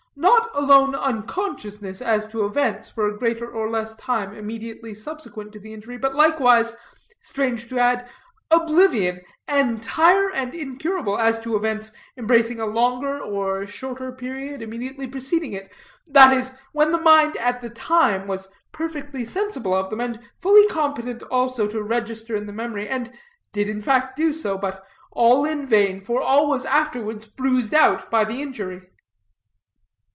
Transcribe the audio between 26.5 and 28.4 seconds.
afterwards bruised out by